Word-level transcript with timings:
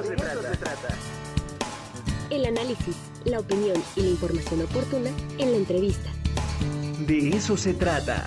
eso, 0.00 0.42
se, 0.42 0.56
trata. 0.56 0.88
El 2.30 2.44
análisis, 2.44 2.96
la 3.24 3.40
opinión 3.40 3.82
y 3.96 4.00
la 4.02 4.08
información 4.08 4.62
oportuna 4.62 5.10
en 5.38 5.52
la 5.52 5.56
entrevista. 5.56 6.10
De 7.06 7.30
eso 7.30 7.56
se 7.56 7.72
trata. 7.74 8.26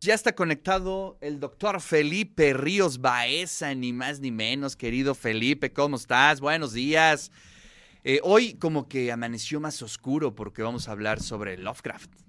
Ya 0.00 0.14
está 0.14 0.34
conectado 0.34 1.18
el 1.20 1.38
doctor 1.38 1.80
Felipe 1.80 2.54
Ríos 2.54 3.00
Baeza, 3.00 3.74
ni 3.74 3.92
más 3.92 4.20
ni 4.20 4.30
menos, 4.30 4.74
querido 4.74 5.14
Felipe, 5.14 5.72
¿cómo 5.72 5.96
estás? 5.96 6.40
Buenos 6.40 6.72
días. 6.72 7.30
Eh, 8.04 8.20
hoy 8.22 8.54
como 8.54 8.88
que 8.88 9.12
amaneció 9.12 9.60
más 9.60 9.82
oscuro 9.82 10.34
porque 10.34 10.62
vamos 10.62 10.88
a 10.88 10.92
hablar 10.92 11.20
sobre 11.20 11.58
Lovecraft. 11.58 12.27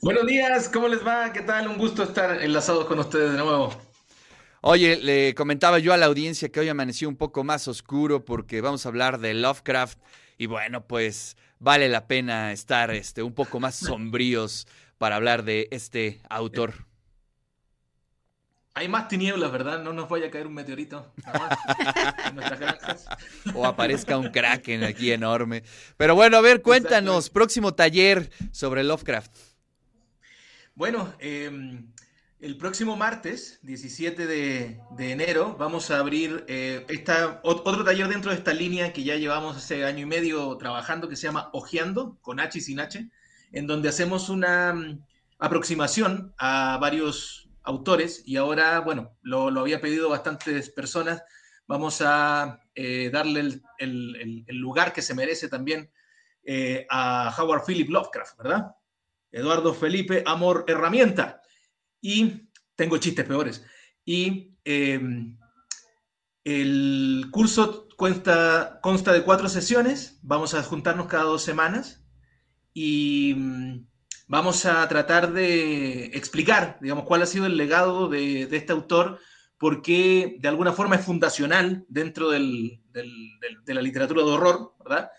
Buenos 0.00 0.26
días, 0.26 0.68
¿cómo 0.68 0.88
les 0.88 1.06
va? 1.06 1.32
¿Qué 1.32 1.42
tal? 1.42 1.68
Un 1.68 1.76
gusto 1.76 2.02
estar 2.02 2.42
enlazados 2.42 2.86
con 2.86 2.98
ustedes 2.98 3.32
de 3.32 3.38
nuevo. 3.38 3.70
Oye, 4.60 4.96
le 4.96 5.34
comentaba 5.34 5.78
yo 5.78 5.92
a 5.92 5.96
la 5.96 6.06
audiencia 6.06 6.48
que 6.48 6.60
hoy 6.60 6.68
amaneció 6.68 7.08
un 7.08 7.16
poco 7.16 7.44
más 7.44 7.68
oscuro 7.68 8.24
porque 8.24 8.60
vamos 8.60 8.86
a 8.86 8.88
hablar 8.88 9.18
de 9.18 9.34
Lovecraft 9.34 9.98
y 10.36 10.46
bueno, 10.46 10.86
pues 10.86 11.36
vale 11.58 11.88
la 11.88 12.06
pena 12.06 12.52
estar 12.52 12.90
este, 12.90 13.22
un 13.22 13.34
poco 13.34 13.60
más 13.60 13.76
sombríos 13.76 14.66
para 14.96 15.16
hablar 15.16 15.44
de 15.44 15.68
este 15.70 16.20
autor. 16.28 16.86
Hay 18.74 18.88
más 18.88 19.08
tinieblas, 19.08 19.50
¿verdad? 19.50 19.82
No 19.82 19.92
nos 19.92 20.08
vaya 20.08 20.28
a 20.28 20.30
caer 20.30 20.46
un 20.46 20.54
meteorito 20.54 21.12
en 22.26 22.34
nuestras 22.36 22.60
granjas. 22.60 23.06
O 23.54 23.66
aparezca 23.66 24.16
un 24.16 24.30
kraken 24.30 24.84
aquí 24.84 25.10
enorme. 25.10 25.64
Pero 25.96 26.14
bueno, 26.14 26.36
a 26.36 26.40
ver, 26.40 26.62
cuéntanos, 26.62 27.28
próximo 27.28 27.74
taller 27.74 28.30
sobre 28.52 28.84
Lovecraft. 28.84 29.57
Bueno, 30.78 31.12
em, 31.18 31.92
el 32.38 32.56
próximo 32.56 32.94
martes, 32.94 33.58
17 33.62 34.28
de, 34.28 34.80
enero, 34.96 35.56
vamos 35.58 35.90
a 35.90 35.98
abrir 35.98 36.44
eh, 36.46 36.86
esta, 36.88 37.40
otro 37.42 37.82
taller 37.82 38.06
dentro 38.06 38.30
de 38.30 38.36
esta 38.36 38.54
línea 38.54 38.92
que 38.92 39.02
ya 39.02 39.16
llevamos 39.16 39.56
hace 39.56 39.84
año 39.84 40.02
y 40.02 40.06
medio 40.06 40.56
trabajando, 40.56 41.08
que 41.08 41.16
se 41.16 41.26
llama 41.26 41.50
Ojeando, 41.52 42.16
con 42.22 42.38
H 42.38 42.58
y 42.58 42.60
sin 42.60 42.78
H, 42.78 43.10
en 43.50 43.66
donde 43.66 43.88
hacemos 43.88 44.28
una 44.28 44.72
mm, 44.72 45.04
aproximación 45.40 46.32
a 46.38 46.78
varios 46.80 47.50
autores 47.64 48.22
y 48.24 48.36
ahora, 48.36 48.78
bueno, 48.78 49.16
lo, 49.20 49.48
había 49.58 49.80
pedido 49.80 50.10
bastantes 50.10 50.70
personas, 50.70 51.24
vamos 51.66 52.00
a 52.02 52.60
eh, 52.76 53.10
darle 53.12 53.60
el, 53.78 54.44
lugar 54.50 54.92
que 54.92 55.02
se 55.02 55.16
merece 55.16 55.48
también 55.48 55.90
eh, 56.44 56.86
a 56.88 57.34
Howard 57.36 57.64
Philip 57.66 57.90
Lovecraft, 57.90 58.38
¿verdad? 58.38 58.77
Eduardo 59.32 59.74
Felipe 59.74 60.22
Amor 60.26 60.64
Herramienta. 60.68 61.42
Y 62.00 62.48
tengo 62.76 62.98
chistes 62.98 63.26
peores. 63.26 63.64
Y 64.04 64.56
em, 64.64 65.38
el 66.44 67.26
curso 67.30 67.88
consta, 67.96 69.12
de 69.12 69.22
cuatro 69.24 69.48
sesiones, 69.48 70.18
vamos 70.22 70.54
a 70.54 70.62
juntarnos 70.62 71.08
cada 71.08 71.24
dos 71.24 71.42
semanas 71.42 72.04
y 72.72 73.34
mm, 73.36 73.86
vamos 74.28 74.64
a 74.64 74.86
tratar 74.88 75.32
de 75.32 76.04
explicar, 76.06 76.78
digamos, 76.80 77.04
cuál 77.04 77.22
ha 77.22 77.26
sido 77.26 77.46
el 77.46 77.56
legado 77.56 78.08
de, 78.08 78.42
este 78.42 78.72
autor, 78.72 79.18
porque 79.58 80.36
de 80.38 80.48
alguna 80.48 80.72
forma 80.72 80.94
es 80.94 81.04
fundacional 81.04 81.84
dentro 81.88 82.30
de 82.30 82.38
la 83.66 83.82
literatura 83.82 84.22
de 84.22 84.30
horror, 84.30 84.74
¿verdad? 84.78 85.10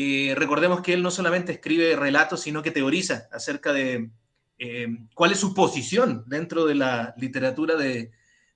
Eh, 0.00 0.36
recordemos 0.36 0.80
que 0.80 0.92
él 0.92 1.02
no 1.02 1.10
solamente 1.10 1.50
escribe 1.50 1.96
relatos, 1.96 2.42
sino 2.42 2.62
que 2.62 2.70
teoriza 2.70 3.26
acerca 3.32 3.72
de 3.72 4.12
eh, 4.60 4.86
cuál 5.12 5.32
es 5.32 5.40
su 5.40 5.54
posición 5.54 6.22
dentro 6.28 6.66
de 6.66 6.76
la 6.76 7.14
literatura 7.16 7.74
de, 7.74 8.12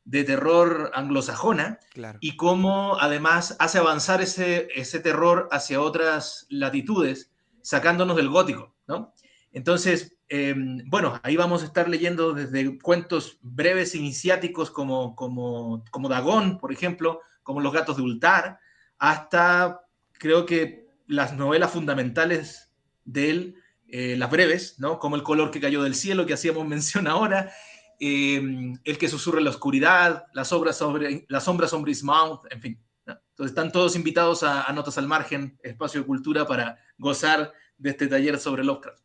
terror 0.09 0.93
anglosajona 0.95 1.81
y 2.21 2.37
cómo 2.37 2.97
además 3.01 3.57
hace 3.59 3.79
avanzar 3.79 4.23
ese, 4.23 4.69
ese 4.77 5.01
terror 5.01 5.49
hacia 5.51 5.81
otras 5.81 6.47
latitudes, 6.49 7.33
sacándonos 7.61 8.17
del 8.17 8.29
gótico, 8.29 8.77
¿no? 8.87 9.13
Entonces, 9.51 10.17
em, 10.29 10.89
bueno, 10.89 11.19
ahí 11.25 11.35
vamos 11.35 11.63
a 11.63 11.67
estar 11.67 11.89
leyendo 11.89 12.35
desde 12.35 12.79
cuentos 12.79 13.41
breves 13.43 13.97
iniciáticos 13.97 14.71
como, 14.71 15.17
como, 15.17 15.83
como 15.91 16.09
Dagón, 16.09 16.59
por 16.59 16.71
ejemplo, 16.71 17.21
como 17.43 17.61
Los 17.61 17.73
gatos 17.73 17.97
de 17.97 18.03
Ultar, 18.03 18.61
hasta 18.97 19.81
creo 20.13 20.47
que 20.47 20.83
las 21.13 21.35
novelas 21.35 21.71
fundamentales 21.71 22.73
de 23.05 23.31
él, 23.31 23.63
eh, 23.89 24.17
las 24.17 24.31
breves, 24.31 24.79
¿no? 24.79 24.99
Como 24.99 25.17
El 25.17 25.23
color 25.23 25.51
que 25.51 25.61
cayó 25.61 25.83
del 25.83 25.95
cielo, 25.95 26.27
que 26.27 26.35
hacíamos 26.35 26.67
mención 26.77 27.07
ahora, 27.07 27.53
em, 28.01 28.79
El 28.85 28.99
que 28.99 29.09
susurra 29.09 29.39
en 29.39 29.45
la 29.45 29.51
oscuridad, 29.51 30.27
La 30.33 30.45
sombra 30.45 30.73
sobre, 30.73 31.27
la 31.29 31.41
sombra 31.41 31.69
sobre 31.69 31.93
Ismouth, 31.93 32.47
en 32.51 32.61
fin. 32.61 32.81
Entonces 33.07 33.51
están 33.51 33.73
todos 33.73 33.97
invitados 33.97 34.43
a, 34.43 34.63
a 34.63 34.73
Notas 34.73 34.99
al 34.99 35.09
Margen, 35.09 35.59
Espacio 35.63 36.01
de 36.01 36.07
Cultura, 36.07 36.47
para 36.47 36.79
gozar 36.99 37.53
de 37.79 37.91
este 37.91 38.07
taller 38.07 38.39
sobre 38.39 38.65
Lovecraft. 38.65 39.03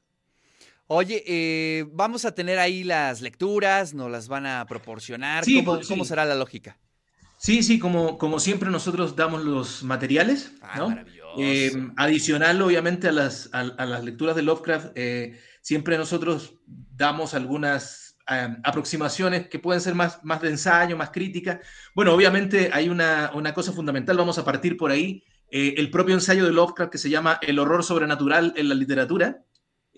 Oye, 0.89 1.23
eh, 1.27 1.85
vamos 1.91 2.23
a 2.23 2.33
tener 2.33 2.59
ahí 2.59 2.85
las 2.85 3.19
lecturas, 3.19 3.93
nos 3.93 4.09
las 4.09 4.29
van 4.29 4.45
a 4.45 4.65
proporcionar. 4.65 5.43
¿Cómo, 5.43 5.79
¿Cómo, 5.85 6.05
será 6.05 6.23
la 6.23 6.35
lógica? 6.35 6.77
Sí, 7.37 7.61
sí, 7.61 7.77
como, 7.77 8.17
como 8.17 8.39
siempre 8.39 8.69
nosotros 8.69 9.15
damos 9.15 9.43
los 9.43 9.83
materiales, 9.83 10.53
ah, 10.61 11.03
eh, 11.37 11.71
adicional, 11.95 12.61
obviamente, 12.61 13.07
a 13.07 13.11
las, 13.11 13.49
a, 13.53 13.63
las 13.63 14.03
lecturas 14.03 14.35
de 14.35 14.41
Lovecraft, 14.41 14.91
eh, 14.95 15.39
siempre 15.61 15.97
nosotros 15.97 16.55
damos 16.65 17.33
algunas 17.33 18.03
aproximaciones 18.65 19.47
que 19.47 19.57
pueden 19.57 19.79
ser 19.79 19.95
más, 19.95 20.21
más 20.21 20.41
de 20.41 20.49
ensayo, 20.49 20.97
más 20.97 21.11
crítica. 21.11 21.61
Bueno, 21.95 22.13
obviamente 22.13 22.69
hay 22.73 22.89
una, 22.89 23.31
una 23.33 23.53
cosa 23.53 23.71
fundamental, 23.71 24.17
vamos 24.17 24.37
a 24.37 24.43
partir 24.43 24.75
por 24.75 24.91
ahí. 24.91 25.23
el 25.49 25.89
propio 25.89 26.13
ensayo 26.13 26.43
de 26.43 26.51
Lovecraft 26.51 26.91
que 26.91 26.97
se 26.97 27.09
llama 27.09 27.39
El 27.41 27.57
horror 27.57 27.85
sobrenatural 27.85 28.53
en 28.57 28.67
la 28.67 28.75
literatura, 28.75 29.45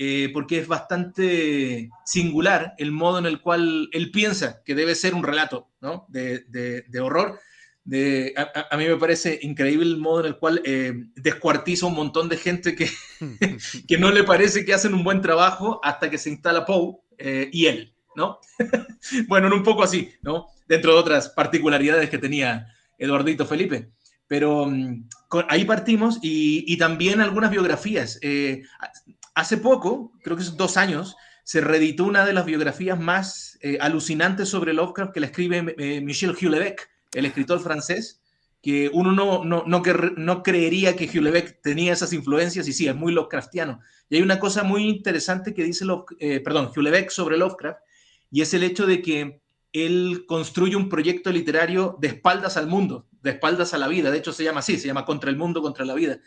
eh, 0.02 0.30
porque 0.32 0.60
es 0.60 0.68
bastante 0.70 1.90
singular 2.06 2.74
el 2.78 2.94
modo 2.94 3.20
en 3.20 3.26
el 3.26 3.42
cual 3.42 3.90
él 3.92 4.12
piensa 4.12 4.64
que 4.64 4.74
debe 4.74 4.96
ser 4.96 5.14
un 5.14 5.26
relato 5.26 5.68
¿no? 5.82 6.06
de, 6.08 6.46
de, 6.48 7.00
horror. 7.02 7.38
De, 7.90 8.36
a, 8.38 8.78
mí 8.78 8.86
me 8.86 8.98
parece 8.98 9.40
increíble 9.42 9.88
el 9.88 9.98
modo 9.98 10.20
en 10.20 10.28
el 10.28 10.38
cual 10.38 10.62
eh, 10.64 10.94
descuartiza 11.16 11.88
un 11.88 11.96
montón 11.96 12.30
de 12.30 12.38
gente 12.38 12.76
que, 12.76 12.88
que 13.88 13.98
no 13.98 14.12
le 14.12 14.24
parece 14.24 14.64
que 14.64 14.76
hacen 14.76 14.94
un 14.94 15.04
buen 15.04 15.22
trabajo 15.22 15.80
hasta 15.84 16.08
que 16.08 16.20
se 16.20 16.30
instala 16.30 16.68
Poe 16.68 16.98
eh, 17.18 17.50
y 17.52 17.66
él, 17.66 17.96
¿no? 18.16 18.38
bueno, 19.28 19.48
un 19.48 19.64
poco 19.64 19.82
así, 19.82 20.14
¿no? 20.22 20.50
Dentro 20.68 20.94
de 20.94 21.00
otras 21.00 21.30
particularidades 21.30 22.12
que 22.12 22.20
tenía 22.20 22.68
Eduardito 23.00 23.48
Felipe. 23.48 23.90
Pero 24.28 24.68
mm, 24.68 25.10
ahí 25.48 25.66
partimos 25.66 26.20
y, 26.22 26.72
y, 26.72 26.78
también 26.78 27.22
algunas 27.22 27.50
biografías. 27.50 28.20
Eh, 28.22 28.62
hace 29.34 29.58
poco, 29.58 30.12
creo 30.22 30.38
que 30.38 30.44
es 30.44 30.56
dos 30.56 30.78
años, 30.78 31.16
se 31.44 31.60
reeditó 31.60 32.04
una 32.04 32.24
de 32.24 32.34
las 32.34 32.46
biografías 32.46 33.00
más 33.00 33.58
alucinantes 33.80 34.48
sobre 34.48 34.74
Lovecraft 34.74 35.12
que 35.12 35.20
la 35.20 35.26
escribe 35.26 35.64
Michel 36.02 36.36
Houellebecq, 36.36 36.88
el 37.14 37.26
escritor 37.26 37.60
francés, 37.60 38.22
que 38.62 38.90
uno 38.94 39.12
no, 39.12 39.46
no, 39.46 39.64
no, 39.66 39.82
no 40.18 40.44
creería 40.44 40.96
que 40.96 41.08
Houellebecq 41.08 41.62
tenía 41.62 41.94
esas 41.94 42.14
influencias, 42.14 42.68
y 42.68 42.74
sí, 42.74 42.88
es 42.88 42.96
muy 42.96 43.14
Lovecraftiano. 43.14 43.80
Y 44.10 44.18
hay 44.18 44.22
una 44.22 44.40
cosa 44.40 44.64
muy 44.64 44.84
interesante 44.84 45.54
que 45.54 45.64
dice, 45.64 45.86
eh, 46.20 46.40
perdón, 46.42 46.72
Houellebecq 46.74 47.10
sobre 47.10 47.38
Lovecraft, 47.38 47.80
y 48.32 48.42
es 48.42 48.54
el 48.54 48.64
hecho 48.64 48.86
de 48.86 49.02
que 49.02 49.42
él 49.72 50.26
construye 50.28 50.76
un 50.76 50.90
proyecto 50.90 51.32
literario 51.32 51.98
de 52.00 52.10
espaldas 52.10 52.58
al 52.58 52.68
mundo, 52.68 53.08
de 53.22 53.32
espaldas 53.32 53.74
a 53.74 53.78
la 53.78 53.88
vida. 53.88 54.12
De 54.12 54.18
hecho, 54.18 54.34
se 54.34 54.44
llama 54.44 54.60
así, 54.60 54.78
se 54.78 54.88
llama 54.88 55.06
Contra 55.06 55.30
el 55.30 55.38
Mundo, 55.38 55.62
contra 55.62 55.86
la 55.86 55.94
vida. 55.94 56.20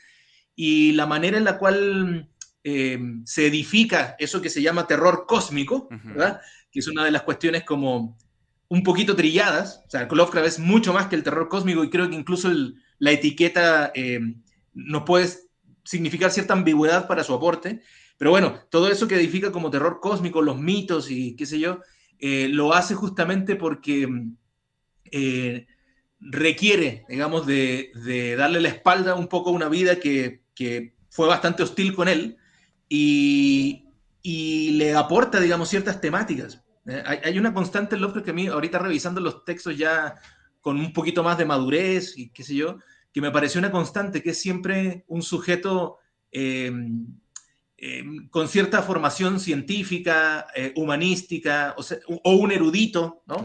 Y 0.54 0.92
la 0.92 1.06
manera 1.06 1.38
en 1.38 1.44
la 1.44 1.58
cual 1.58 2.30
eh, 2.64 2.98
se 3.24 3.46
edifica 3.46 4.14
eso 4.18 4.40
que 4.40 4.50
se 4.50 4.62
llama 4.62 4.86
terror 4.86 5.24
cósmico, 5.26 5.88
¿verdad? 5.90 6.40
Que 6.70 6.80
es 6.80 6.88
una 6.88 7.04
de 7.04 7.10
las 7.10 7.22
cuestiones 7.22 7.64
como 7.64 8.16
un 8.72 8.82
poquito 8.82 9.14
trilladas. 9.14 9.82
O 9.86 9.90
sea, 9.90 10.08
Lovecraft 10.10 10.46
es 10.46 10.58
mucho 10.58 10.92
más 10.92 11.06
que 11.06 11.16
el 11.16 11.22
terror 11.22 11.48
cósmico 11.48 11.84
y 11.84 11.90
creo 11.90 12.08
que 12.08 12.16
incluso 12.16 12.50
la 12.98 13.10
etiqueta 13.10 13.92
eh, 13.94 14.20
no 14.72 15.04
puede 15.04 15.28
significar 15.84 16.30
cierta 16.30 16.54
ambigüedad 16.54 17.06
para 17.06 17.24
su 17.24 17.34
aporte. 17.34 17.82
Pero 18.16 18.30
bueno, 18.30 18.60
todo 18.70 18.88
eso 18.88 19.06
que 19.06 19.16
edifica 19.16 19.52
como 19.52 19.70
terror 19.70 20.00
cósmico, 20.00 20.40
los 20.40 20.58
mitos 20.58 21.10
y 21.10 21.36
qué 21.36 21.44
sé 21.44 21.58
yo, 21.58 21.80
eh, 22.18 22.48
lo 22.48 22.72
hace 22.72 22.94
justamente 22.94 23.56
porque 23.56 24.08
requiere, 26.20 27.04
digamos, 27.10 27.46
de, 27.46 28.34
darle 28.38 28.60
la 28.60 28.68
espalda 28.68 29.14
un 29.16 29.26
poco 29.26 29.50
a 29.50 29.52
una 29.52 29.68
vida 29.68 29.96
que 30.00 30.40
fue 31.10 31.28
bastante 31.28 31.62
hostil 31.62 31.94
con 31.94 32.08
él 32.08 32.38
y, 32.88 33.84
le 34.72 34.94
aporta, 34.94 35.40
digamos, 35.40 35.68
ciertas 35.68 36.00
temáticas. 36.00 36.62
Eh, 36.86 37.02
hay, 37.22 37.38
una 37.38 37.54
constante 37.54 37.94
en 37.94 38.02
Lovecraft 38.02 38.24
que 38.24 38.30
a 38.30 38.34
mí, 38.34 38.46
ahorita 38.48 38.78
revisando 38.78 39.20
los 39.20 39.44
textos 39.44 39.76
ya 39.76 40.16
con 40.60 40.78
un 40.78 40.92
poquito 40.92 41.22
más 41.22 41.38
de 41.38 41.44
madurez 41.44 42.16
y 42.16 42.30
qué 42.30 42.42
sé 42.42 42.54
yo, 42.54 42.78
que 43.12 43.20
me 43.20 43.30
pareció 43.30 43.58
una 43.58 43.70
constante, 43.70 44.22
que 44.22 44.30
es 44.30 44.40
siempre 44.40 45.04
un 45.06 45.22
sujeto 45.22 45.98
em, 46.30 47.06
em, 47.76 48.28
con 48.28 48.48
cierta 48.48 48.82
formación 48.82 49.38
científica, 49.38 50.46
eh, 50.54 50.72
humanística, 50.76 51.76
o, 52.24 52.32
un 52.34 52.52
erudito, 52.52 53.22
¿no? 53.26 53.44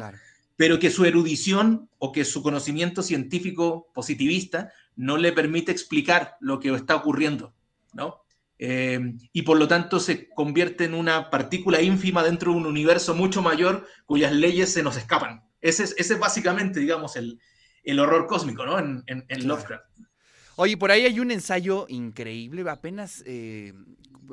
pero 0.56 0.80
que 0.80 0.90
su 0.90 1.06
erudición 1.06 1.90
o 2.00 2.12
que 2.12 2.26
su 2.26 2.42
conocimiento 2.42 3.04
científico 3.04 3.90
positivista 3.94 4.72
no 4.96 5.18
le 5.18 5.32
permite 5.32 5.72
explicar 5.72 6.38
lo 6.40 6.60
que 6.60 6.74
está 6.74 6.96
ocurriendo, 6.96 7.54
¿no? 7.94 8.24
Eh, 8.60 9.00
y 9.34 9.44
por 9.44 9.60
lo 9.60 9.68
tanto 9.68 10.00
se 10.00 10.30
convierte 10.30 10.86
en 10.86 10.96
una 10.96 11.30
partícula 11.30 11.82
ínfima 11.82 12.24
dentro 12.24 12.52
de 12.52 12.58
un 12.58 12.66
universo 12.66 13.14
mucho 13.14 13.42
mayor 13.42 13.86
cuyas 14.06 14.34
leyes 14.34 14.74
se 14.74 14.82
nos 14.82 14.98
escapan. 14.98 15.44
Ese 15.62 15.84
es, 15.84 15.96
ese 15.98 16.16
es 16.16 16.20
básicamente, 16.20 16.80
digamos, 16.80 17.16
el, 17.16 17.40
el 17.84 18.00
horror 18.00 18.26
cósmico, 18.26 18.66
¿no? 18.66 18.80
En, 18.80 19.04
en, 19.08 19.26
en 19.30 19.48
Lovecraft. 19.48 19.86
Oye, 20.56 20.76
por 20.76 20.90
ahí 20.90 21.06
hay 21.06 21.20
un 21.20 21.30
ensayo 21.30 21.86
increíble, 21.88 22.68
apenas 22.68 23.24
eh, 23.28 23.74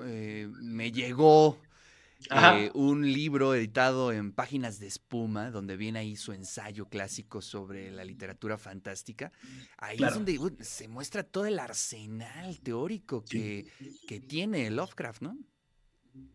eh, 0.05 0.49
me 0.63 0.91
llegó 0.91 1.61
eh, 2.31 2.71
un 2.75 3.13
libro 3.13 3.55
editado 3.55 4.13
en 4.13 4.33
páginas 4.33 4.79
de 4.79 4.87
espuma, 4.87 5.51
donde 5.51 5.77
viene 5.77 5.99
ahí 5.99 6.17
su 6.17 6.33
ensayo 6.33 6.87
clásico 6.87 7.43
sobre 7.43 7.91
la 7.91 8.05
literatura 8.05 8.59
fantástica. 8.59 9.33
Ahí 9.79 9.99
es 10.03 10.15
donde 10.15 10.39
uh, 10.39 10.57
se 10.61 10.89
muestra 10.89 11.23
todo 11.23 11.47
el 11.47 11.59
arsenal 11.59 12.61
teórico 12.61 13.25
que, 13.25 13.67
que 14.07 14.21
tiene 14.21 14.71
Lovecraft, 14.71 15.23
¿no? 15.23 15.37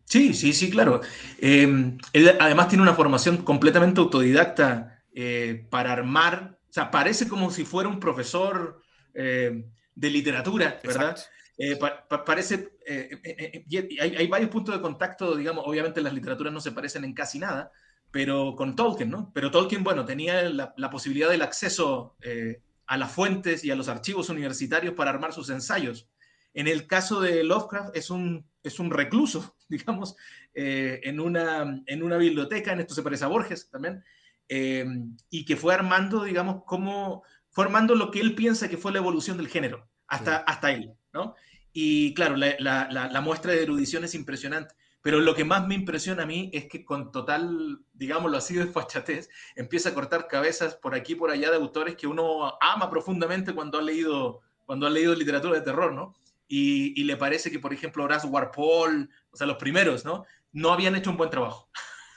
Sí, 0.04 0.34
sí, 0.34 0.52
sí, 0.52 0.70
claro. 0.70 1.00
Em, 1.38 1.96
él 2.12 2.36
además 2.38 2.68
tiene 2.68 2.82
una 2.82 2.94
formación 2.94 3.38
completamente 3.38 4.00
autodidacta 4.00 5.02
eh, 5.14 5.66
para 5.70 5.92
armar, 5.92 6.58
o 6.68 6.72
sea, 6.72 6.90
parece 6.90 7.28
como 7.28 7.50
si 7.50 7.64
fuera 7.64 7.88
un 7.88 8.00
profesor 8.00 8.82
eh, 9.14 9.64
de 9.94 10.10
literatura, 10.10 10.80
¿verdad? 10.84 11.16
Eh, 11.62 11.76
pa 11.76 12.08
pa 12.08 12.24
parece, 12.24 12.78
eh, 12.86 13.20
eh, 13.22 13.64
eh 13.68 13.98
hay, 14.00 14.16
hay, 14.16 14.26
varios 14.28 14.48
puntos 14.48 14.74
de 14.74 14.80
contacto, 14.80 15.36
digamos, 15.36 15.62
obviamente 15.66 16.00
las 16.00 16.14
literaturas 16.14 16.54
no 16.54 16.60
se 16.62 16.72
parecen 16.72 17.04
en 17.04 17.12
casi 17.12 17.38
nada, 17.38 17.70
pero 18.10 18.56
con 18.56 18.74
Tolkien, 18.74 19.10
¿no? 19.10 19.30
Pero 19.34 19.50
Tolkien, 19.50 19.84
bueno, 19.84 20.06
tenía 20.06 20.40
la, 20.44 20.72
la 20.78 20.88
posibilidad 20.88 21.28
del 21.28 21.42
acceso 21.42 22.16
eh, 22.22 22.62
a 22.86 22.96
las 22.96 23.12
fuentes 23.12 23.62
y 23.62 23.70
a 23.70 23.76
los 23.76 23.88
archivos 23.88 24.30
universitarios 24.30 24.94
para 24.94 25.10
armar 25.10 25.34
sus 25.34 25.50
ensayos. 25.50 26.08
En 26.54 26.66
el 26.66 26.86
caso 26.86 27.20
de 27.20 27.44
Lovecraft 27.44 27.94
es 27.94 28.08
un, 28.08 28.46
es 28.62 28.80
un 28.80 28.90
recluso, 28.90 29.54
digamos, 29.68 30.16
eh, 30.54 31.00
en, 31.02 31.20
una, 31.20 31.82
en 31.84 32.02
una 32.02 32.16
biblioteca, 32.16 32.72
en 32.72 32.80
esto 32.80 32.94
se 32.94 33.02
parece 33.02 33.26
a 33.26 33.28
Borges 33.28 33.68
también, 33.68 34.02
y 34.48 35.44
que 35.44 35.56
fue 35.56 35.74
armando, 35.74 36.24
digamos, 36.24 36.62
cómo, 36.64 37.22
fue 37.50 37.66
armando 37.66 37.94
lo 37.94 38.10
que 38.10 38.20
él 38.20 38.34
piensa 38.34 38.70
que 38.70 38.78
fue 38.78 38.92
la 38.92 38.98
evolución 38.98 39.36
del 39.36 39.48
género, 39.48 39.90
hasta, 40.06 40.38
sí. 40.38 40.44
hasta 40.46 40.72
él, 40.72 40.94
¿no? 41.12 41.36
Y 41.72 42.14
claro, 42.14 42.36
la, 42.36 42.56
la, 42.58 42.88
la, 42.90 43.20
muestra 43.20 43.52
de 43.52 43.62
erudición 43.62 44.04
es 44.04 44.14
impresionante. 44.14 44.74
Pero 45.02 45.20
lo 45.20 45.34
que 45.34 45.44
más 45.44 45.66
me 45.66 45.74
impresiona 45.74 46.24
a 46.24 46.26
mí 46.26 46.50
es 46.52 46.66
que 46.66 46.84
con 46.84 47.10
total, 47.10 47.80
digámoslo 47.94 48.36
así, 48.36 48.54
de 48.56 48.66
fachatez, 48.66 49.28
empieza 49.56 49.90
a 49.90 49.94
cortar 49.94 50.26
cabezas 50.28 50.74
por 50.74 50.94
aquí 50.94 51.12
y 51.12 51.16
por 51.16 51.30
allá 51.30 51.50
de 51.50 51.56
autores 51.56 51.96
que 51.96 52.06
uno 52.06 52.58
ama 52.60 52.90
profundamente 52.90 53.54
cuando 53.54 53.78
ha 53.78 53.82
leído, 53.82 54.40
cuando 54.66 54.86
ha 54.86 54.90
leído 54.90 55.14
literatura 55.14 55.58
de 55.58 55.64
terror, 55.64 55.92
¿no? 55.92 56.14
Y, 56.48 57.00
y 57.00 57.04
le 57.04 57.16
parece 57.16 57.50
que, 57.50 57.60
por 57.60 57.72
ejemplo, 57.72 58.04
Horace 58.04 58.26
Warpole, 58.26 59.08
o 59.30 59.36
sea, 59.36 59.46
los 59.46 59.56
primeros, 59.56 60.04
¿no? 60.04 60.24
No 60.52 60.72
habían 60.72 60.96
hecho 60.96 61.10
un 61.10 61.16
buen 61.16 61.30
trabajo. 61.30 61.70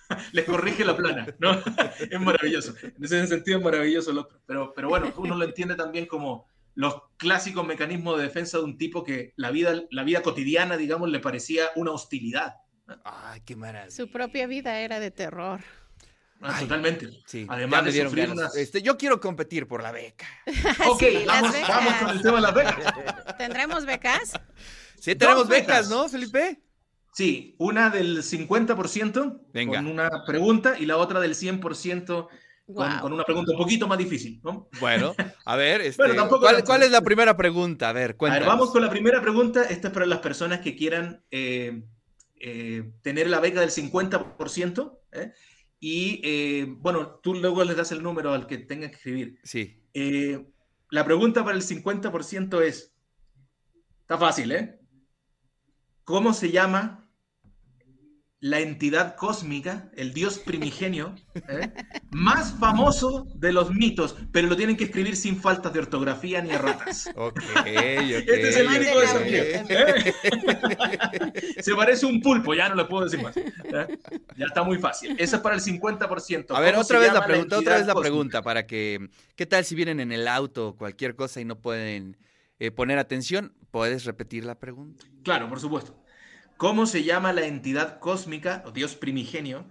Les 0.32 0.46
corrige 0.46 0.84
la 0.84 0.98
plana, 0.98 1.28
¿no? 1.40 1.52
es 2.10 2.20
maravilloso. 2.20 2.74
En 2.82 3.04
ese 3.04 3.28
sentido 3.28 3.60
es 3.60 3.64
maravilloso 3.64 4.12
el 4.12 4.18
otro. 4.18 4.40
Pero, 4.46 4.74
pero 4.76 4.90
bueno, 4.90 5.14
uno 5.18 5.36
lo 5.36 5.46
entiende 5.46 5.76
también 5.76 6.06
como 6.06 6.48
los 6.75 7.04
clásicos 7.18 7.66
mecanismos 7.66 8.18
de 8.18 8.24
defensa 8.24 8.58
de 8.58 8.64
un 8.64 8.78
tipo 8.78 9.04
que 9.04 9.34
la 9.36 9.52
vida, 9.52 9.84
la 9.92 10.04
vida 10.04 10.22
cotidiana, 10.22 10.78
digamos, 10.78 11.10
le 11.10 11.20
parecía 11.20 11.66
una 11.75 11.92
hostilidad. 11.92 12.56
Ay, 13.04 13.42
qué 13.46 13.56
maravilla. 13.56 13.96
Su 13.96 14.10
propia 14.12 14.48
vida 14.48 14.80
era 14.80 15.00
de 15.00 15.12
terror. 15.12 15.62
Ah, 16.42 16.56
Ay, 16.56 16.64
totalmente. 16.64 17.10
Sí, 17.25 17.46
Además 17.48 17.86
de 17.86 18.04
sufrir 18.04 18.30
unas... 18.30 18.56
este, 18.58 18.81
yo 18.81 18.98
quiero 18.98 19.22
competir 19.22 19.66
por 19.66 19.81
la 19.81 19.92
beca. 19.92 20.28
ok, 20.90 21.00
sí, 21.00 21.24
vamos, 21.25 21.56
vamos, 21.68 21.94
con 21.94 22.10
el 22.10 22.22
tema 22.22 22.36
de 22.36 22.42
las 22.42 22.54
becas. 22.54 22.94
¿Tendremos 23.38 23.86
becas? 23.86 24.34
Sí, 25.00 25.16
tenemos 25.16 25.48
becas, 25.48 25.68
becas, 25.68 25.90
¿no, 25.90 26.10
Felipe? 26.10 26.62
Sí, 27.14 27.56
una 27.60 27.90
del 27.90 28.24
50% 28.24 29.42
Venga. 29.54 29.78
con 29.78 29.88
una 29.88 30.26
pregunta 30.26 30.78
y 30.78 30.86
la 30.86 30.98
otra 30.98 31.19
del 31.19 31.36
100% 31.36 32.28
Wow. 32.65 32.88
Con, 32.88 33.00
con, 33.00 33.13
una 33.13 33.24
pregunta 33.25 33.51
un 33.51 33.57
poquito 33.57 33.88
más 33.88 33.98
difícil, 33.98 34.39
¿no? 34.44 34.69
Bueno, 34.80 35.13
a 35.45 35.56
ver, 35.57 35.81
este, 35.81 36.01
bueno, 36.01 36.30
¿cuál, 36.30 36.63
¿cuál, 36.63 36.83
es 36.83 36.92
la 36.92 37.01
primera 37.01 37.36
pregunta? 37.36 37.89
A 37.89 37.94
ver, 37.94 38.15
cuéntanos. 38.15 38.48
A 38.48 38.50
ver, 38.50 38.57
vamos 38.57 38.71
con 38.71 38.81
la 38.81 38.89
primera 38.89 39.21
pregunta. 39.21 39.63
Esta 39.63 39.89
es 39.89 39.94
para 39.94 40.06
las 40.06 40.19
personas 40.19 40.62
que 40.62 40.75
quieran 40.75 41.24
eh, 41.30 41.83
eh, 42.45 42.92
tener 43.01 43.30
la 43.30 43.39
beca 43.39 43.62
del 43.62 43.69
50%. 43.69 45.00
¿eh? 45.13 45.33
Y 45.80 46.21
eh, 46.24 46.65
bueno, 46.77 47.19
tú 47.21 47.33
luego 47.36 47.63
les 47.63 47.77
das 47.77 47.92
el 47.92 48.04
número 48.04 48.33
al 48.33 48.48
que 48.48 48.57
tenga 48.57 48.89
que 48.89 48.95
escribir. 48.95 49.39
Sí. 49.44 49.81
Eh, 49.94 50.45
la 50.89 51.06
pregunta 51.06 51.44
para 51.44 51.56
el 51.56 51.63
50% 51.63 52.62
es, 52.62 52.94
está 54.01 54.18
fácil, 54.18 54.51
¿eh? 54.51 54.80
¿Cómo 56.04 56.33
se 56.33 56.51
llama 56.51 57.03
la 58.44 58.60
entidad 58.60 59.16
cósmica, 59.16 59.90
el 59.95 60.13
dios 60.13 60.38
primigenio, 60.38 61.16
¿eh? 61.48 61.72
más 62.12 62.54
famoso 62.60 63.25
de 63.36 63.54
los 63.54 63.74
mitos, 63.74 64.18
pero 64.34 64.50
lo 64.50 64.57
tienen 64.57 64.75
que 64.75 64.84
escribir 64.84 65.16
sin 65.16 65.40
faltas 65.40 65.72
de 65.72 65.80
ortografía 65.80 66.42
ni 66.42 66.50
erratas. 66.50 67.10
Ok, 67.16 67.40
okay 67.62 68.13
Este 68.16 68.50
es 68.50 68.57
el 68.57 68.68
único 68.68 69.00
desafío. 69.00 69.44
¿eh? 69.44 70.13
Se 71.62 71.74
parece 71.74 72.06
un 72.06 72.19
pulpo, 72.19 72.54
ya 72.54 72.68
no 72.68 72.75
le 72.75 72.84
puedo 72.84 73.06
decir 73.06 73.24
más. 73.24 73.38
¿eh? 73.38 73.48
Ya 74.36 74.45
está 74.45 74.62
muy 74.62 74.78
fácil. 74.78 75.16
Eso 75.18 75.38
es 75.38 75.42
para 75.42 75.56
el 75.56 75.62
50%. 75.62 76.48
A 76.50 76.60
ver, 76.60 76.75
otra 76.75 77.00
vez 77.00 77.13
la 77.13 77.25
pregunta, 77.25 77.56
la 77.56 77.62
otra 77.62 77.78
vez 77.78 77.88
la 77.88 77.94
cósmica? 77.94 78.10
pregunta, 78.10 78.42
para 78.42 78.68
que, 78.68 79.07
¿qué 79.38 79.45
tal 79.45 79.63
si 79.63 79.74
vienen 79.74 80.01
en 80.01 80.12
el 80.12 80.28
auto 80.28 80.68
o 80.68 80.75
cualquier 80.75 81.16
cosa 81.16 81.40
y 81.40 81.45
no 81.45 81.62
pueden 81.62 82.18
poner 82.75 82.98
atención? 83.00 83.54
¿Puedes 83.72 84.04
repetir 84.04 84.44
la 84.44 84.60
pregunta? 84.60 85.06
Claro, 85.24 85.48
por 85.48 85.62
supuesto. 85.62 86.03
¿Cómo 86.63 86.86
se 86.86 87.04
llama 87.04 87.33
la 87.33 87.45
entidad 87.45 88.00
cósmica 88.00 88.63
o 88.65 88.71
dios 88.71 88.95
primigenio 88.95 89.69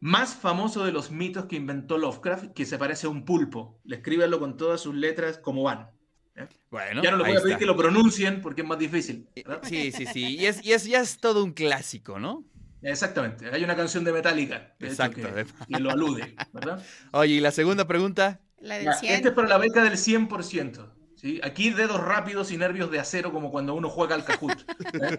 más 0.00 0.34
famoso 0.34 0.84
de 0.84 0.92
los 0.92 1.10
mitos 1.10 1.46
que 1.46 1.56
inventó 1.56 1.96
Lovecraft, 1.96 2.52
que 2.52 2.66
se 2.66 2.76
parece 2.76 3.06
a 3.06 3.08
un 3.08 3.24
pulpo? 3.24 3.80
Le 3.84 3.96
escríbanlo 3.96 4.38
con 4.38 4.58
todas 4.58 4.82
sus 4.82 4.94
letras 4.94 5.38
como 5.38 5.62
van. 5.62 5.88
¿eh? 6.36 6.46
Bueno, 6.70 7.02
ya 7.02 7.10
no 7.10 7.16
les 7.16 7.26
voy 7.26 7.36
a 7.38 7.40
pedir 7.40 7.52
está. 7.52 7.58
que 7.58 7.64
lo 7.64 7.74
pronuncien 7.74 8.42
porque 8.42 8.60
es 8.60 8.68
más 8.68 8.78
difícil. 8.78 9.30
¿verdad? 9.34 9.60
Sí, 9.62 9.92
sí, 9.92 10.04
sí. 10.04 10.36
Y 10.36 10.44
es, 10.44 10.62
y 10.62 10.74
es, 10.74 10.84
ya 10.84 11.00
es 11.00 11.16
todo 11.16 11.42
un 11.42 11.54
clásico, 11.54 12.18
¿no? 12.18 12.44
Exactamente. 12.82 13.48
Hay 13.50 13.64
una 13.64 13.74
canción 13.74 14.04
de 14.04 14.12
Metallica 14.12 14.74
Exacto. 14.80 15.22
Que, 15.22 15.46
que, 15.74 15.80
lo 15.80 15.90
alude, 15.90 16.36
¿verdad? 16.52 16.84
Oye, 17.12 17.36
¿y 17.36 17.40
la 17.40 17.50
segunda 17.50 17.86
pregunta? 17.86 18.42
La 18.58 18.76
del 18.76 18.92
100. 18.92 19.10
Este 19.10 19.28
es 19.28 19.34
para 19.34 19.48
la 19.48 19.56
beca 19.56 19.82
del 19.82 19.94
100%. 19.94 20.86
¿Sí? 21.24 21.40
Aquí 21.42 21.70
dedos 21.70 22.00
rápidos 22.00 22.52
y 22.52 22.58
nervios 22.58 22.90
de 22.90 23.00
acero 23.00 23.32
como 23.32 23.50
cuando 23.50 23.74
uno 23.74 23.88
juega 23.88 24.14
al. 24.14 24.24
¿eh? 24.24 25.18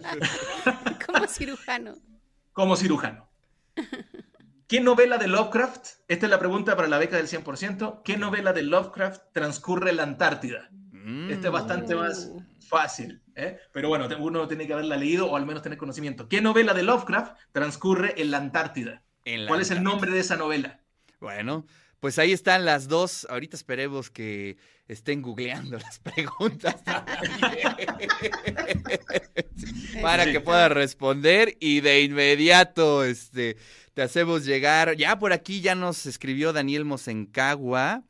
Como 1.06 1.28
cirujano. 1.28 1.96
Como 2.54 2.76
cirujano. 2.76 3.28
¿Qué 4.68 4.80
novela 4.82 5.18
de 5.18 5.28
Lovecraft? 5.28 5.88
Esta 6.08 6.26
es 6.26 6.30
la 6.30 6.40
pregunta 6.40 6.76
para 6.76 6.88
la 6.88 6.98
beca 6.98 7.18
del 7.18 7.28
100%. 7.28 8.02
¿Qué 8.04 8.18
novela 8.18 8.54
de 8.54 8.64
Lovecraft 8.64 9.22
transcurre 9.32 9.90
en 9.90 9.98
la 9.98 10.04
Antártida? 10.04 10.70
Mm. 10.92 11.32
Este 11.32 11.48
es 11.48 11.54
bastante 11.54 11.96
más 11.96 12.32
fácil, 12.68 13.22
¿eh? 13.36 13.60
pero 13.72 13.90
bueno, 13.90 14.08
uno 14.20 14.48
tiene 14.48 14.66
que 14.66 14.74
haberla 14.74 14.98
leído 14.98 15.30
o 15.30 15.36
al 15.36 15.46
menos 15.46 15.62
tener 15.62 15.78
conocimiento. 15.78 16.28
¿Qué 16.28 16.42
novela 16.42 16.74
de 16.74 16.84
Lovecraft 16.84 17.38
transcurre 17.52 18.20
en 18.20 18.32
la 18.32 18.38
Antártida? 18.38 19.04
En 19.24 19.46
la 19.46 19.50
¿Cuál 19.50 19.60
Antártida. 19.60 19.62
es 19.62 19.72
el 19.72 19.84
nombre 19.84 20.12
de 20.12 20.20
esa 20.20 20.36
novela? 20.36 20.80
Bueno, 21.20 21.66
pues 22.06 22.20
ahí 22.20 22.34
están 22.34 22.66
las 22.66 22.88
dos. 22.88 23.26
Ahorita 23.32 23.58
esperemos 23.58 24.12
que 24.12 24.58
estén 24.88 25.24
googleando 25.24 25.76
las 25.80 25.98
preguntas 25.98 26.76
para 30.04 30.32
que 30.32 30.40
puedas 30.40 30.72
responder 30.72 31.58
y 31.60 31.82
de 31.82 32.04
inmediato 32.04 33.04
este, 33.04 33.58
te 33.96 34.04
hacemos 34.04 34.46
llegar. 34.46 34.96
Ya 34.98 35.18
por 35.18 35.34
aquí 35.34 35.62
ya 35.62 35.74
nos 35.74 36.06
escribió 36.06 36.54
Daniel 36.54 36.86
Mosencagua 36.86 38.04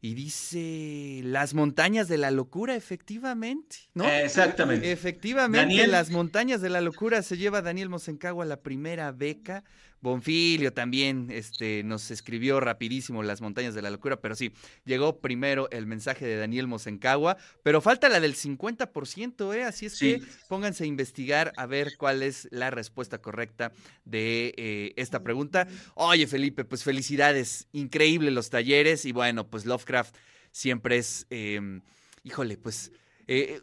y 0.00 0.14
dice 0.14 1.20
las 1.22 1.52
montañas 1.52 2.08
de 2.08 2.16
la 2.16 2.30
locura, 2.30 2.76
efectivamente, 2.76 3.76
¿no? 3.92 4.08
Exactamente. 4.08 4.90
Efectivamente, 4.90 5.66
Daniel... 5.66 5.90
las 5.90 6.08
montañas 6.08 6.62
de 6.62 6.70
la 6.70 6.80
locura 6.80 7.20
se 7.22 7.36
lleva 7.36 7.60
Daniel 7.60 7.90
Mosencagua 7.90 8.46
la 8.46 8.62
primera 8.62 9.12
beca. 9.12 9.64
Bonfilio 10.00 10.72
también 10.72 11.28
este, 11.30 11.82
nos 11.82 12.10
escribió 12.10 12.60
rapidísimo 12.60 13.22
las 13.22 13.40
montañas 13.40 13.74
de 13.74 13.82
la 13.82 13.90
locura, 13.90 14.20
pero 14.20 14.34
sí, 14.34 14.52
llegó 14.84 15.20
primero 15.20 15.68
el 15.70 15.86
mensaje 15.86 16.24
de 16.24 16.36
Daniel 16.36 16.66
Mosencagua, 16.66 17.36
pero 17.62 17.80
falta 17.80 18.08
la 18.08 18.20
del 18.20 18.34
50%, 18.34 19.54
¿eh? 19.54 19.64
Así 19.64 19.86
es 19.86 19.98
sí. 19.98 20.20
que 20.20 20.26
pónganse 20.48 20.84
a 20.84 20.86
investigar 20.86 21.52
a 21.56 21.66
ver 21.66 21.96
cuál 21.96 22.22
es 22.22 22.48
la 22.50 22.70
respuesta 22.70 23.18
correcta 23.18 23.72
de 24.04 24.54
eh, 24.56 24.92
esta 24.96 25.22
pregunta. 25.22 25.66
Oye, 25.94 26.26
Felipe, 26.26 26.64
pues 26.64 26.84
felicidades, 26.84 27.68
increíble 27.72 28.30
los 28.30 28.50
talleres 28.50 29.04
y 29.04 29.12
bueno, 29.12 29.48
pues 29.48 29.66
Lovecraft 29.66 30.14
siempre 30.52 30.98
es, 30.98 31.26
eh, 31.30 31.80
híjole, 32.22 32.56
pues 32.56 32.92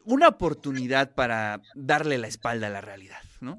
una 0.04 0.28
oportunidad 0.28 1.16
para 1.16 1.60
darle 1.74 2.20
la 2.20 2.28
espalda 2.28 2.68
a 2.68 2.70
la 2.70 2.82
realidad, 2.82 3.24
¿no? 3.42 3.58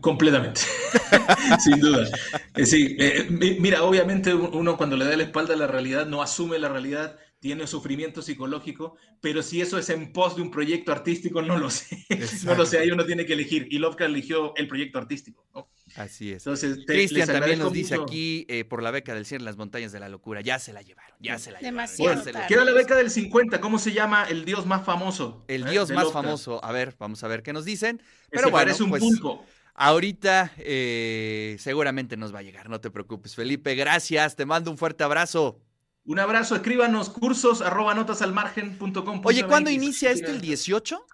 Completamente, 0.00 0.60
sin 1.62 1.78
duda. 1.80 2.08
Eh, 2.56 2.66
sí, 2.66 2.96
eh, 2.98 3.26
mi- 3.28 3.58
mira, 3.60 3.82
obviamente 3.82 4.34
uno 4.34 4.76
cuando 4.76 4.96
le 4.96 5.04
da 5.04 5.16
la 5.16 5.24
espalda 5.24 5.54
a 5.54 5.56
la 5.56 5.66
realidad 5.66 6.06
no 6.06 6.22
asume 6.22 6.58
la 6.58 6.68
realidad, 6.68 7.18
tiene 7.38 7.66
sufrimiento 7.66 8.22
psicológico, 8.22 8.96
pero 9.20 9.42
si 9.42 9.60
eso 9.60 9.76
es 9.78 9.90
en 9.90 10.14
pos 10.14 10.36
de 10.36 10.42
un 10.42 10.50
proyecto 10.50 10.92
artístico, 10.92 11.42
no 11.42 11.58
lo 11.58 11.68
sé. 11.70 12.06
No 12.44 12.54
lo 12.54 12.64
sé, 12.64 12.78
ahí 12.78 12.90
uno 12.90 13.04
tiene 13.04 13.26
que 13.26 13.34
elegir. 13.34 13.66
Y 13.70 13.78
Lovecraft 13.78 14.10
eligió 14.10 14.54
el 14.56 14.66
proyecto 14.68 14.98
artístico. 14.98 15.44
¿no? 15.54 15.68
Así 15.96 16.32
es. 16.32 16.38
Entonces, 16.46 16.78
te- 16.86 16.94
Cristian 16.94 17.26
también 17.28 17.58
nos 17.58 17.70
dice 17.72 17.96
mucho. 17.98 18.04
aquí 18.04 18.46
eh, 18.48 18.64
por 18.64 18.82
la 18.82 18.90
beca 18.90 19.14
del 19.14 19.26
cielo 19.26 19.42
en 19.42 19.44
las 19.44 19.58
montañas 19.58 19.92
de 19.92 20.00
la 20.00 20.08
locura. 20.08 20.40
Ya 20.40 20.58
se 20.58 20.72
la 20.72 20.80
llevaron, 20.80 21.14
ya 21.20 21.38
se 21.38 21.52
la 21.52 21.58
llevaron. 21.58 21.76
Demasiado 21.76 22.14
la- 22.24 22.32
tarde. 22.32 22.46
Queda 22.48 22.64
la 22.64 22.72
beca 22.72 22.96
del 22.96 23.10
50. 23.10 23.60
¿Cómo 23.60 23.78
se 23.78 23.92
llama 23.92 24.24
el 24.30 24.46
dios 24.46 24.64
más 24.64 24.82
famoso? 24.86 25.44
El 25.46 25.66
eh, 25.66 25.70
dios 25.70 25.90
más 25.90 26.04
Lovecraft? 26.04 26.24
famoso. 26.24 26.64
A 26.64 26.72
ver, 26.72 26.94
vamos 26.98 27.22
a 27.24 27.28
ver 27.28 27.42
qué 27.42 27.52
nos 27.52 27.66
dicen. 27.66 28.00
Ese 28.00 28.28
Pero 28.30 28.42
bueno, 28.44 28.56
parece 28.64 28.82
un 28.82 28.88
pues 28.88 29.02
pulpo. 29.02 29.44
Ahorita 29.74 30.52
eh, 30.58 31.56
seguramente 31.58 32.16
nos 32.16 32.34
va 32.34 32.40
a 32.40 32.42
llegar, 32.42 32.68
no 32.70 32.80
te 32.80 32.90
preocupes. 32.90 33.34
Felipe, 33.34 33.74
gracias, 33.74 34.36
te 34.36 34.46
mando 34.46 34.70
un 34.70 34.78
fuerte 34.78 35.04
abrazo. 35.04 35.60
Un 36.06 36.18
abrazo, 36.18 36.56
escríbanos 36.56 37.10
cursos 37.10 37.62
arroba 37.62 37.94
notasalmargen.com. 37.94 39.22
Oye, 39.24 39.46
¿cuándo 39.46 39.70
inicia 39.70 40.10
este 40.10 40.30
el 40.30 40.40
18? 40.40 41.04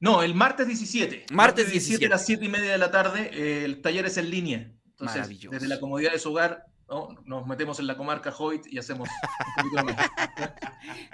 No, 0.00 0.22
el 0.22 0.34
martes 0.34 0.66
17. 0.66 1.26
Martes 1.32 1.70
17. 1.70 2.06
a 2.06 2.08
las 2.08 2.26
7 2.26 2.44
y 2.44 2.48
media 2.48 2.72
de 2.72 2.78
la 2.78 2.90
tarde. 2.90 3.30
eh, 3.32 3.64
el 3.64 3.80
taller 3.80 4.06
es 4.06 4.16
en 4.16 4.30
línea. 4.30 4.72
Entonces, 4.84 5.18
Maravilloso. 5.18 5.54
desde 5.54 5.68
la 5.68 5.78
comodidad 5.78 6.10
de 6.10 6.18
su 6.18 6.30
hogar, 6.30 6.66
¿no? 6.88 7.16
nos 7.24 7.46
metemos 7.46 7.78
en 7.78 7.86
la 7.86 7.96
comarca 7.96 8.34
Hoyt 8.36 8.66
y 8.66 8.78
hacemos. 8.78 9.08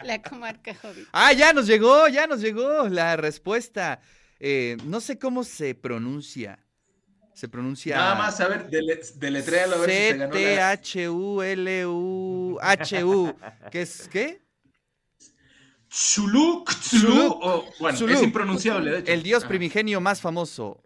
La 0.02 0.22
comarca 0.22 0.74
Hobbit. 0.82 1.06
Ah, 1.12 1.32
ya 1.32 1.52
nos 1.52 1.66
llegó, 1.66 2.08
ya 2.08 2.26
nos 2.26 2.40
llegó 2.40 2.88
la 2.88 3.16
respuesta. 3.16 4.00
Eh, 4.40 4.76
no 4.84 5.00
sé 5.00 5.18
cómo 5.18 5.44
se 5.44 5.74
pronuncia. 5.74 6.58
Se 7.38 7.46
pronuncia. 7.48 7.94
Nada 7.94 8.16
más, 8.16 8.40
a 8.40 8.48
ver, 8.48 8.68
dele, 8.68 9.00
deletréalo 9.14 9.76
a 9.76 9.78
ver 9.78 9.90
si 9.90 9.96
se 9.96 10.16
ganó. 10.16 10.32
C-T-H-U-L-U-H-U. 12.08 13.36
¿Qué 13.70 13.82
es 13.82 14.08
qué? 14.08 14.42
Chuluk, 15.88 16.68
Chulu, 16.90 17.02
Chuluk. 17.06 17.38
o- 17.44 17.64
bueno, 17.78 17.96
Chuluk. 17.96 18.16
es 18.16 18.22
impronunciable, 18.24 18.90
de 18.90 18.98
hecho. 18.98 19.12
El 19.12 19.22
dios 19.22 19.44
Ah. 19.44 19.48
primigenio 19.48 20.00
más 20.00 20.20
famoso, 20.20 20.82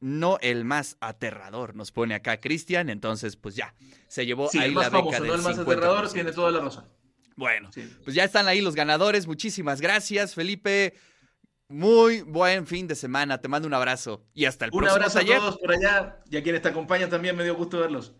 no 0.00 0.36
el 0.42 0.66
más 0.66 0.98
aterrador, 1.00 1.74
nos 1.74 1.90
pone 1.90 2.14
acá 2.14 2.38
Cristian. 2.38 2.90
Entonces, 2.90 3.36
pues 3.36 3.56
ya, 3.56 3.74
se 4.08 4.26
llevó 4.26 4.50
Sí, 4.50 4.58
ahí 4.58 4.68
el 4.68 4.74
la 4.74 4.90
beca 4.90 4.98
famoso, 4.98 5.20
del 5.22 5.26
no 5.28 5.34
el 5.36 5.42
más 5.42 5.56
50%. 5.56 5.72
aterrador, 5.72 6.12
tiene 6.12 6.32
toda 6.32 6.50
la 6.50 6.60
razón. 6.60 6.84
Bueno, 7.34 7.72
Sí. 7.72 7.90
pues 8.04 8.14
ya 8.14 8.24
están 8.24 8.46
ahí 8.46 8.60
los 8.60 8.74
ganadores. 8.74 9.26
Muchísimas 9.26 9.80
gracias, 9.80 10.34
Felipe. 10.34 10.92
Muy 11.70 12.22
buen 12.22 12.66
fin 12.66 12.86
de 12.88 12.94
semana. 12.94 13.40
Te 13.40 13.48
mando 13.48 13.68
un 13.68 13.74
abrazo 13.74 14.24
y 14.32 14.46
hasta 14.46 14.64
el 14.64 14.70
Un 14.72 14.78
próximo 14.78 14.96
abrazo 14.96 15.18
taller. 15.18 15.36
a 15.36 15.40
todos 15.40 15.58
por 15.58 15.72
allá 15.72 16.22
y 16.30 16.36
a 16.38 16.42
quienes 16.42 16.62
te 16.62 16.68
acompañan 16.68 17.10
también, 17.10 17.36
me 17.36 17.44
dio 17.44 17.54
gusto 17.56 17.78
verlos. 17.78 18.14